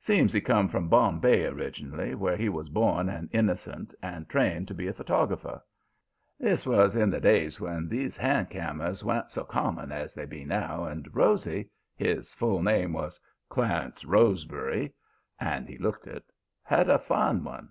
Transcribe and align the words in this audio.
Seems 0.00 0.32
he 0.32 0.40
come 0.40 0.66
from 0.66 0.88
Bombay 0.88 1.44
originally, 1.46 2.16
where 2.16 2.36
he 2.36 2.48
was 2.48 2.68
born 2.68 3.08
an 3.08 3.30
innocent 3.32 3.94
and 4.02 4.28
trained 4.28 4.66
to 4.66 4.74
be 4.74 4.88
a 4.88 4.92
photographer. 4.92 5.62
This 6.40 6.66
was 6.66 6.96
in 6.96 7.08
the 7.08 7.20
days 7.20 7.60
when 7.60 7.88
these 7.88 8.16
hand 8.16 8.50
cameras 8.50 9.04
wa'n't 9.04 9.30
so 9.30 9.44
common 9.44 9.92
as 9.92 10.12
they 10.12 10.26
be 10.26 10.44
now, 10.44 10.82
and 10.86 11.14
Rosy 11.14 11.70
his 11.94 12.34
full 12.34 12.60
name 12.64 12.92
was 12.94 13.20
Clarence 13.48 14.04
Rosebury, 14.04 14.92
and 15.38 15.68
he 15.68 15.78
looked 15.78 16.08
it 16.08 16.24
had 16.64 16.90
a 16.90 16.98
fine 16.98 17.44
one. 17.44 17.68